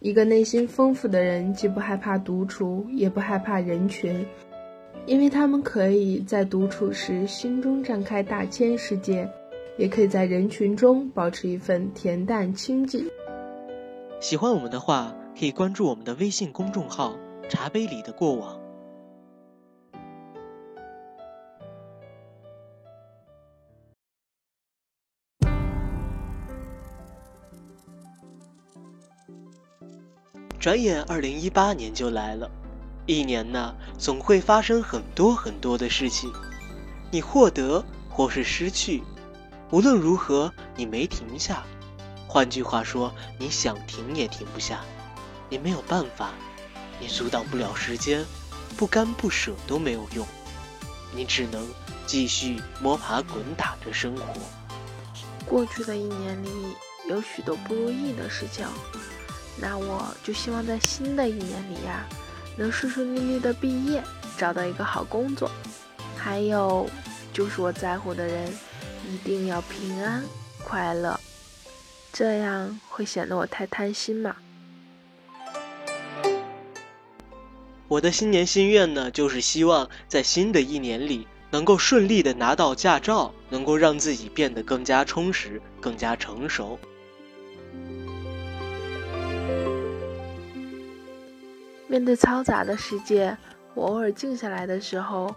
[0.00, 4.24] 一个内心丰富的人，既不害怕独处，也不害怕人群，
[5.06, 9.28] 因为他们可以在独处时心中展开大千世界，
[9.76, 13.04] 也可以在人群中保持一份恬淡清静。
[14.20, 17.16] 喜欢我们的话，可以关注我们的微信公众号
[17.50, 18.60] “茶杯里的过往”。
[30.68, 32.50] 转眼，二零一八年就来了。
[33.06, 36.30] 一年呢，总会发生很多很多的事情，
[37.10, 39.02] 你获得或是失去，
[39.70, 41.62] 无论如何，你没停下。
[42.26, 44.80] 换句话说，你想停也停不下，
[45.48, 46.32] 你没有办法，
[47.00, 48.22] 你阻挡不了时间，
[48.76, 50.26] 不甘不舍都没有用，
[51.14, 51.66] 你只能
[52.04, 54.34] 继续摸爬滚打着生活。
[55.46, 56.50] 过去的一年里，
[57.08, 58.66] 有许多不如意的事情。
[59.60, 62.06] 那我就希望在新的一年里呀，
[62.56, 64.02] 能顺顺利利的毕业，
[64.36, 65.50] 找到一个好工作。
[66.16, 66.88] 还有，
[67.32, 68.52] 就是我在乎的人，
[69.08, 70.22] 一定要平安
[70.64, 71.18] 快乐。
[72.12, 74.36] 这样会显得我太贪心吗？
[77.88, 86.78] 我的新年心愿呢，就是希望在新的一年里，能够顺利的拿到驾照，能够让自己变得更加充实，更加成熟。
[91.88, 93.34] 面对嘈杂的世界，
[93.74, 95.34] 我偶尔静下来的时候，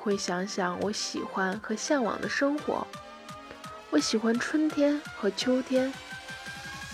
[0.00, 2.86] 会想想我喜欢和向往的生活。
[3.90, 5.92] 我喜欢春天和秋天，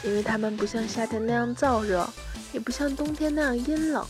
[0.03, 2.05] 因为它们不像夏天那样燥热，
[2.53, 4.05] 也不像冬天那样阴冷。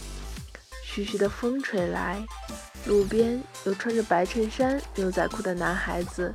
[0.83, 2.25] 徐徐的风吹来，
[2.87, 6.35] 路边有穿着白衬衫、牛仔裤的男孩子，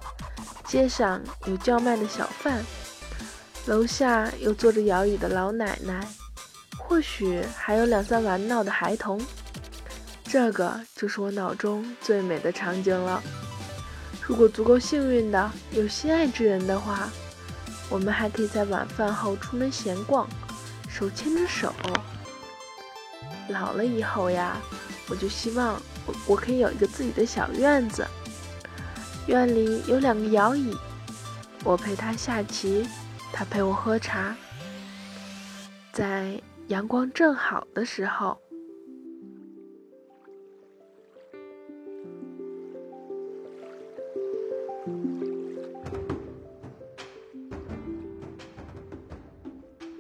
[0.66, 2.64] 街上有叫卖的小贩，
[3.66, 6.08] 楼下有坐着摇椅的老奶奶。
[6.92, 9.18] 或许还有两三玩闹的孩童，
[10.26, 13.24] 这个就是我脑中最美的场景了。
[14.22, 17.10] 如果足够幸运的有心爱之人的话，
[17.90, 20.28] 我们还可以在晚饭后出门闲逛，
[20.90, 21.74] 手牵着手。
[23.48, 24.58] 老了以后呀，
[25.08, 28.06] 我就希望我我可以有一个自己的小院子，
[29.28, 30.76] 院里有两个摇椅，
[31.64, 32.86] 我陪他下棋，
[33.32, 34.36] 他陪我喝茶，
[35.94, 36.38] 在。
[36.72, 38.40] 阳光正好的时候，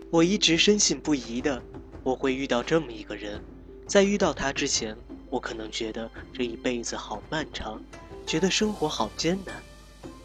[0.10, 1.62] 我一直深信不疑的，
[2.04, 3.44] 我会遇到这么一个人。
[3.86, 4.96] 在遇到他之前，
[5.30, 7.82] 我可能觉得这一辈子好漫长，
[8.26, 9.54] 觉得生活好艰难。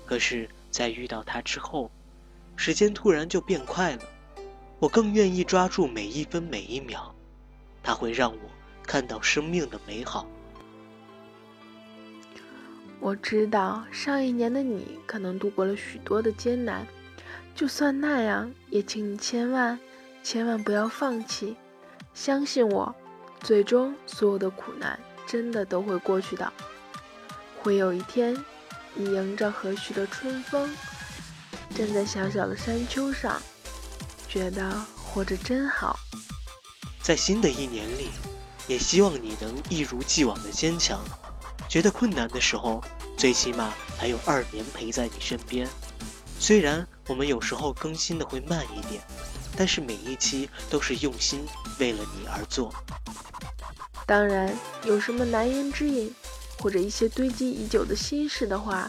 [0.05, 1.91] 可是，在遇到他之后，
[2.55, 4.03] 时间突然就变快了。
[4.79, 7.15] 我更愿意抓住每一分每一秒，
[7.83, 8.39] 它会让我
[8.87, 10.27] 看到生命的美好。
[13.01, 16.87] 我知道上一年的你可能度过了许多的艰难，
[17.55, 19.79] 就算那样，也请你千万
[20.23, 21.57] 千万不要放弃，
[22.13, 22.95] 相信我，
[23.41, 26.53] 最终所有的苦难真的都会过去的。
[27.63, 28.37] 会有一天，
[28.95, 30.69] 你迎着和煦的春风，
[31.75, 33.41] 站在小小的山丘上。
[34.29, 35.99] 觉得活着真好，
[37.03, 38.11] 在新的一年里，
[38.67, 41.01] 也希望你能一如既往的坚强。
[41.69, 42.83] 觉得困难的时候，
[43.17, 45.67] 最起码还有二年陪在你身边。
[46.39, 49.01] 虽然我们有时候更新的会慢一点，
[49.57, 51.47] 但是每一期都是用心
[51.79, 52.75] 为了你而做。
[54.07, 54.55] 当然，
[54.85, 56.15] 有什么难言之隐，
[56.59, 58.87] 或者一些堆积已久的心事的话，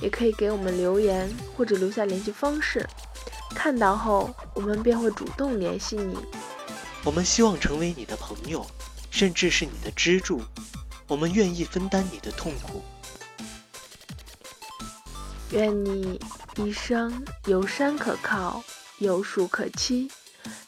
[0.00, 2.86] 也可以给我们留言或者留下联系方式。
[3.52, 6.16] 看到后，我们便会主动联系你。
[7.04, 8.66] 我们希望成为你的朋友，
[9.10, 10.40] 甚至是你的支柱。
[11.06, 12.82] 我们愿意分担你的痛苦。
[15.50, 16.18] 愿你
[16.56, 18.62] 一生有山可靠，
[18.98, 20.10] 有树可栖，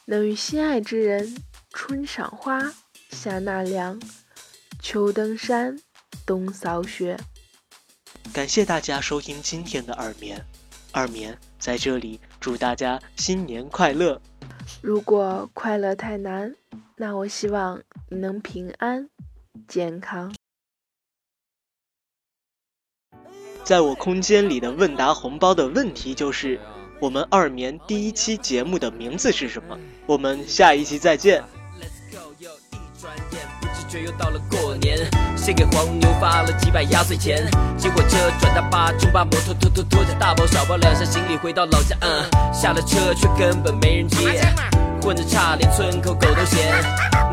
[0.05, 2.73] 能与心爱之人春赏花，
[3.09, 3.99] 夏纳凉，
[4.81, 5.81] 秋登山，
[6.25, 7.17] 冬扫雪。
[8.31, 10.45] 感谢大家收听今天的耳眠。
[10.95, 14.21] 二棉在这里祝大家新年快乐。
[14.81, 16.55] 如果快乐太难，
[16.95, 19.09] 那我希望你能平安
[19.67, 20.33] 健康。
[23.65, 26.57] 在我空间里的问答红包的问题就是：
[27.01, 29.77] 我们二棉第一期节目的名字是什么？
[30.05, 31.43] 我们下一期再见。
[33.89, 34.97] 却又到了过年，
[35.45, 37.47] 先给黄牛发了几百压岁钱，
[37.77, 44.41] 结果车转大巴，中巴摩托拖拖拖着大包小包两箱行李回到老家，嗯，下了车却根本没人接。
[45.03, 46.73] 混着差，连村口狗都嫌。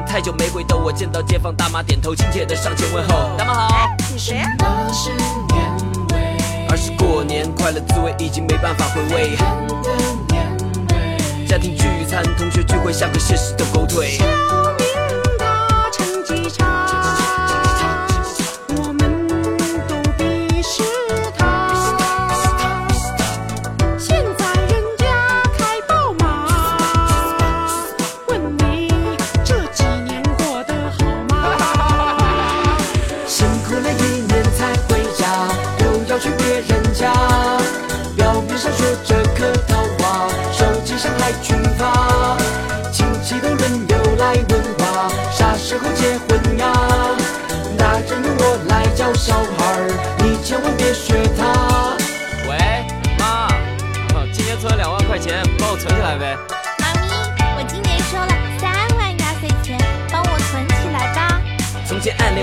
[0.06, 3.88] 太久没回头，我见到街坊大妈点头，亲切的上前问候，大妈好。
[4.12, 4.46] 你谁呀？
[6.68, 9.30] 二是过年快乐滋味已经没办法回味。
[11.48, 14.18] 家庭聚餐，同学聚会，像个现实的狗腿。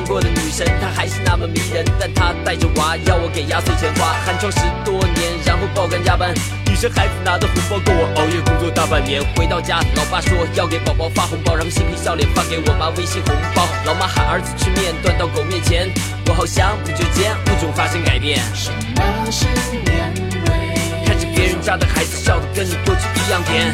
[0.10, 6.34] 过的女神，她还是那么迷人，但她带着娃，要我给压岁钱花，寒窗十多年，然后爆肝加班，
[6.66, 9.22] 女生孩子拿的红包够我熬夜工作大半年。
[9.36, 13.68] 回到家，老爸说要给宝宝发红包，然后嬉皮笑脸发给我妈微信红包。
[13.86, 15.88] 老妈喊儿子吃面，端到狗面前，
[16.30, 18.40] 我好想不久间物种发生改变。
[18.54, 19.46] 什么是
[19.82, 20.14] 年
[20.46, 21.04] 味？
[21.04, 23.74] 看着别人家的孩子笑得跟你过去一样甜。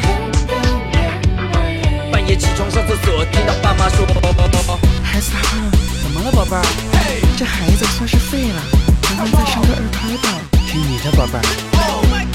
[2.10, 4.06] 半夜起床上厕所，听到爸妈说，
[5.04, 5.54] 孩子好。
[6.02, 6.64] 怎么了，宝贝儿？
[7.36, 8.62] 这孩子算是废了，
[9.18, 10.28] 能不能再上个二胎吧。
[10.66, 12.25] 听你的，宝贝儿。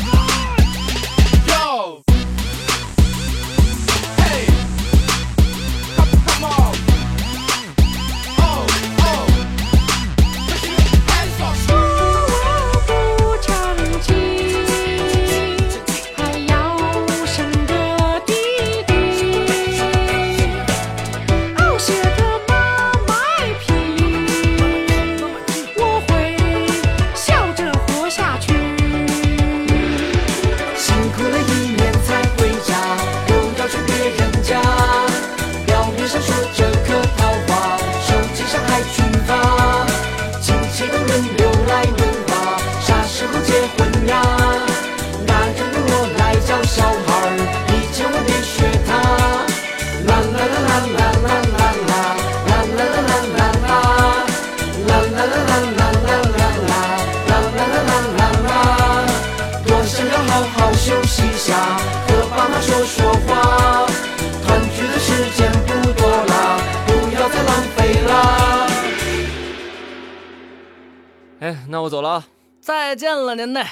[71.68, 72.26] 那我走了，
[72.62, 73.66] 再见了，您嘞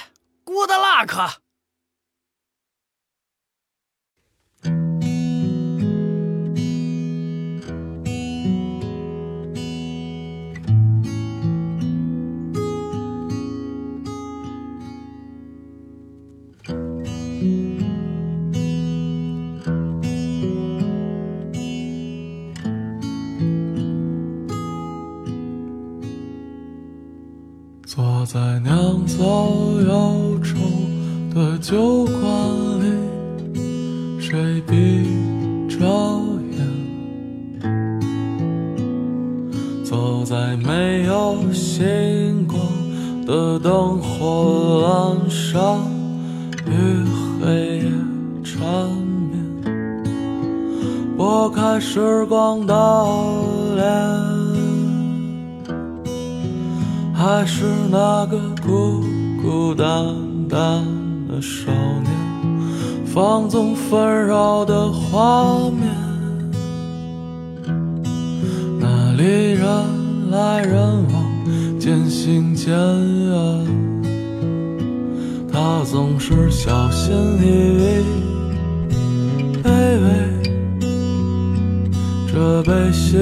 [0.44, 1.34] ，Good luck。
[28.32, 29.24] 在酿造
[29.88, 30.54] 忧愁
[31.34, 32.22] 的酒馆
[32.78, 32.84] 里，
[34.20, 35.04] 谁闭
[35.68, 35.84] 着
[36.52, 37.60] 眼？
[39.82, 42.56] 走在没有星光
[43.26, 45.80] 的灯火阑珊，
[46.68, 46.70] 与
[47.42, 47.90] 黑夜
[48.44, 48.62] 缠
[49.32, 49.44] 绵，
[51.16, 52.74] 拨开时光的
[53.74, 54.39] 脸。
[57.22, 59.04] 还是那个孤
[59.42, 60.16] 孤单
[60.48, 60.82] 单
[61.28, 62.10] 的少年，
[63.04, 65.82] 放纵纷扰的画面。
[68.78, 69.68] 那里人
[70.30, 70.80] 来人
[71.12, 73.66] 往，渐行渐远。
[75.52, 77.44] 他总是小心翼
[77.82, 78.02] 翼，
[79.62, 79.68] 卑
[80.00, 80.08] 微
[82.32, 83.18] 这悲喜。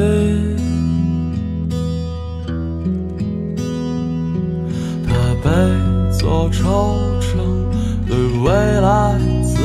[5.49, 5.55] 每
[6.12, 7.40] 座愁城，
[8.07, 8.52] 对未
[8.83, 9.59] 来自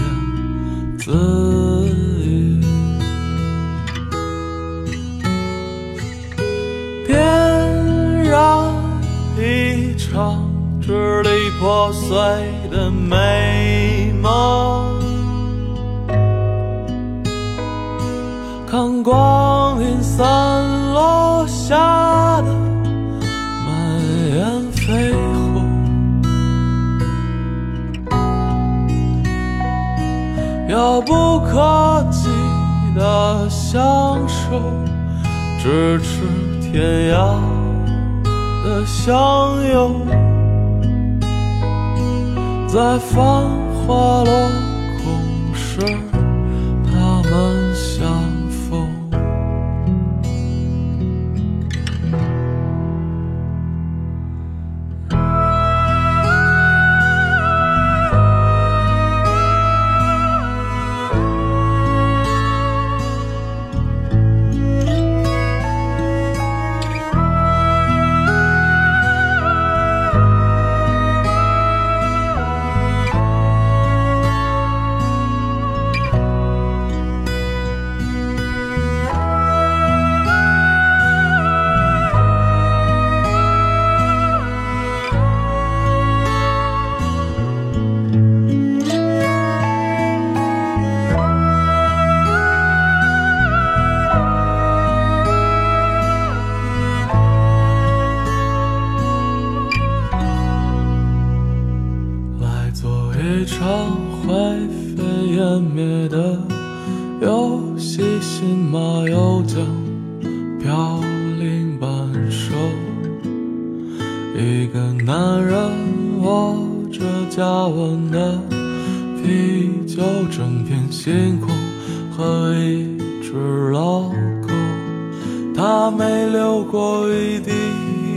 [0.00, 0.02] 言
[0.98, 1.12] 自
[1.86, 2.60] 语。
[7.06, 7.14] 点
[8.24, 8.34] 燃
[9.38, 10.50] 一场
[10.82, 11.28] 支离
[11.60, 12.10] 破碎
[12.72, 14.98] 的美梦，
[18.68, 22.33] 看光阴散落下
[30.94, 32.28] 遥不可及。
[32.94, 34.60] 的相守，
[35.58, 36.22] 咫尺
[36.62, 37.36] 天涯
[38.62, 40.06] 的相拥，
[42.68, 43.18] 在繁
[43.84, 44.30] 华落
[45.02, 45.80] 空时，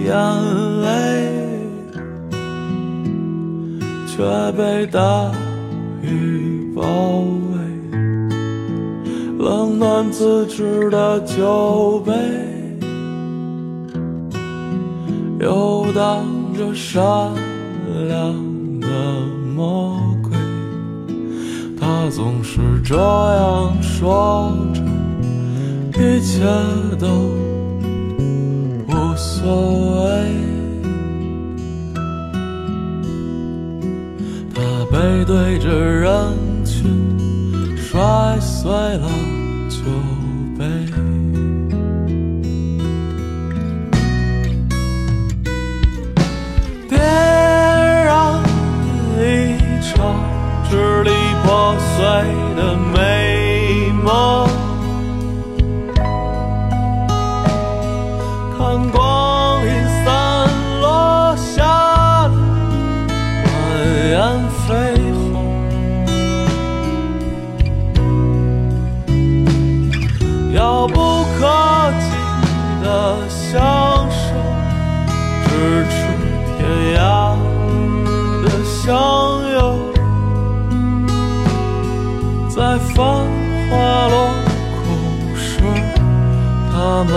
[0.07, 0.87] 眼泪。
[4.07, 4.23] 却
[4.53, 5.31] 被大
[6.01, 6.81] 雨包
[7.51, 7.59] 围，
[9.37, 12.11] 冷暖自知的酒杯，
[15.39, 16.25] 游荡
[16.57, 17.31] 着善
[18.07, 18.33] 良
[18.79, 18.87] 的
[19.55, 20.31] 魔鬼。
[21.79, 24.81] 他总是这样说着，
[26.01, 26.43] 一切
[26.99, 27.07] 都
[29.47, 30.03] 所谓。
[34.53, 34.59] 他
[34.91, 36.11] 背对着人
[36.65, 39.07] 群，摔碎了
[39.69, 39.77] 酒
[70.87, 71.39] 不可
[71.99, 72.05] 及
[72.83, 72.85] 的
[73.29, 73.55] 相
[74.09, 74.25] 守，
[75.45, 75.49] 咫
[75.89, 75.95] 尺
[76.57, 76.59] 天
[76.95, 76.99] 涯
[78.43, 78.87] 的相
[79.51, 79.55] 拥，
[82.49, 82.55] 在
[82.93, 82.95] 繁
[83.69, 83.73] 华
[84.07, 84.15] 落
[84.75, 84.85] 空
[85.35, 85.47] 时，
[86.71, 87.11] 他们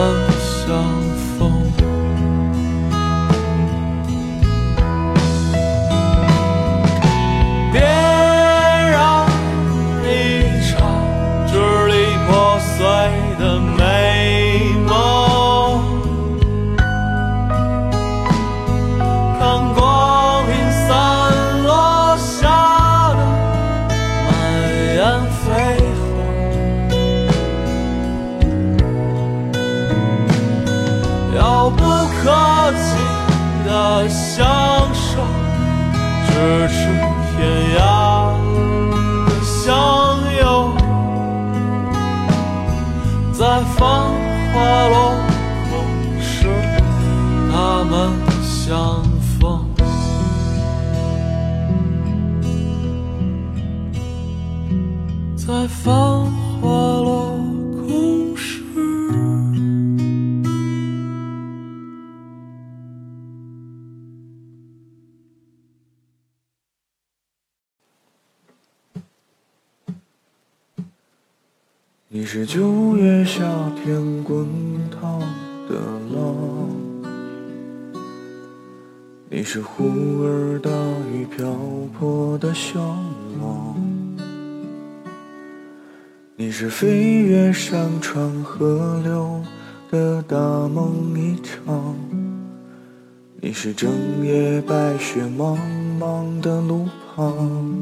[55.61, 55.93] 在繁
[56.59, 57.37] 华落
[57.77, 58.63] 空时。
[72.09, 73.43] 你是九月夏
[73.85, 74.49] 天滚
[74.91, 75.21] 烫
[75.69, 75.75] 的
[76.15, 76.71] 浪，
[79.29, 79.85] 你是忽
[80.23, 80.71] 而大
[81.13, 81.55] 雨瓢
[81.99, 82.81] 泼的向
[83.43, 83.77] 往，
[86.41, 89.43] 你是飞越山川河流
[89.91, 91.95] 的大梦一场，
[93.43, 93.91] 你是整
[94.25, 95.59] 夜白雪茫
[96.01, 97.77] 茫的路旁。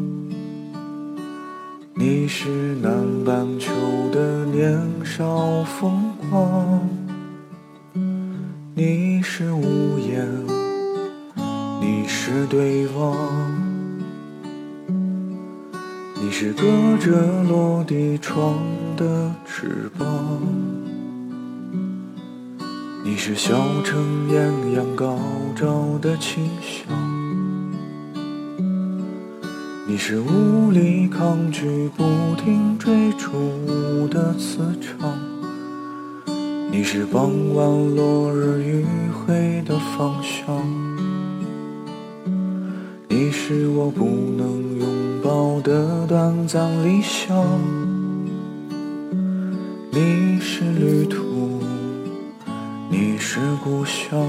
[1.95, 2.49] 你是
[2.83, 2.91] 南
[3.25, 3.71] 半球
[4.13, 6.89] 的年少疯狂，
[8.75, 10.27] 你是屋檐，
[11.81, 13.17] 你是对望，
[16.29, 16.63] 你是隔
[16.99, 18.59] 着落地窗
[18.99, 20.07] 的翅膀。
[23.03, 25.19] 你是小城艳阳高
[25.57, 26.95] 照的清香，
[29.87, 32.05] 你是无力抗拒不
[32.37, 35.19] 停追逐的磁场，
[36.71, 40.55] 你是傍晚落日余晖的方向，
[43.21, 44.05] 你是我不
[44.37, 44.87] 能拥
[45.25, 47.37] 抱的短暂理想，
[49.91, 51.61] 你是旅途。
[52.89, 54.25] 你是故乡。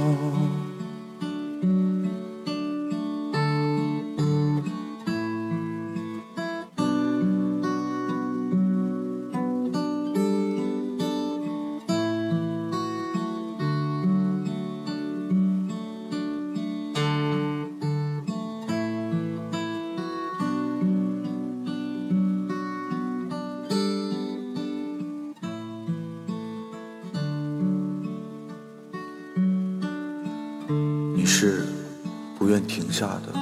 [32.70, 33.34] 停下的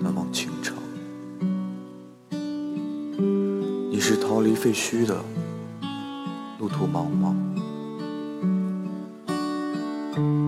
[0.00, 0.74] 那梦倾城，
[3.90, 5.14] 你是逃离废墟的
[6.58, 7.34] 路途茫茫，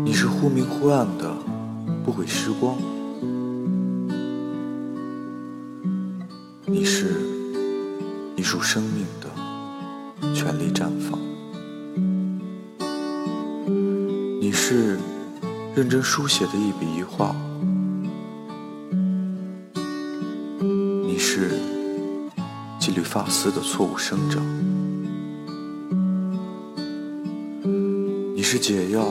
[0.03, 1.37] 你是忽明忽暗的
[2.03, 2.79] 不悔时光，
[6.65, 7.21] 你是
[8.37, 9.29] 一束生命的
[10.35, 11.21] 全力绽放，
[14.41, 14.99] 你是。
[15.73, 17.33] 认真书写的一笔一画，
[23.11, 24.41] 发丝的错误生长，
[28.37, 29.05] 你是解药，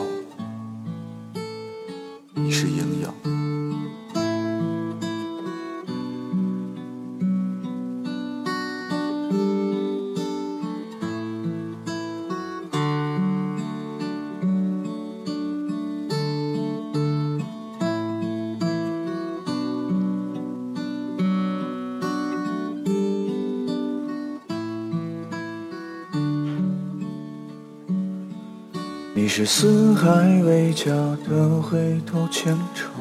[29.52, 30.94] 四海为家
[31.28, 32.92] 的回头牵肠，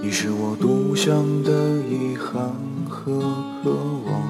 [0.00, 2.54] 你是我独享的遗憾
[2.88, 3.20] 和
[3.64, 3.72] 渴
[4.06, 4.22] 望，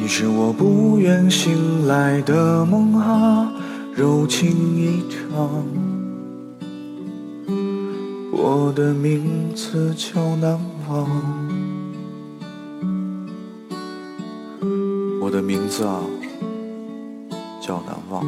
[0.00, 3.52] 你是我不愿醒来的梦啊，
[3.94, 5.64] 柔情一场。
[8.32, 11.08] 我的名字叫难忘，
[15.20, 16.00] 我的名字啊。
[17.62, 18.26] 叫难忘，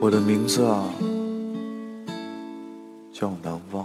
[0.00, 0.84] 我的名字啊，
[3.12, 3.84] 叫难忘。